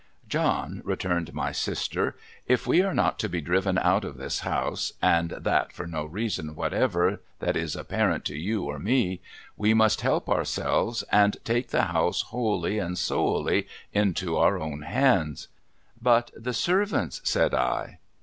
[0.27, 2.17] 'John,' returned my sister,
[2.47, 6.05] 'if we are not to be driven out of this house, and that for no
[6.05, 9.21] reason whatever that is apparent to you or me,
[9.57, 15.49] we must help ourselves and take the house wholly and solely into our own hands.''
[16.03, 17.99] Uut, the servants,' said I.